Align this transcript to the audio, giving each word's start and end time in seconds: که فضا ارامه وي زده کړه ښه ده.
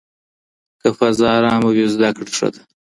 که 0.81 0.89
فضا 0.99 1.27
ارامه 1.37 1.69
وي 1.75 1.85
زده 1.93 2.09
کړه 2.15 2.31
ښه 2.37 2.47
ده. 2.53 2.61